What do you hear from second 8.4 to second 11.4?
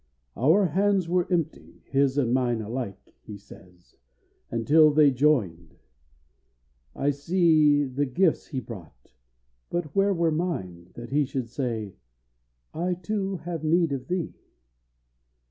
he brought; but where were mine That he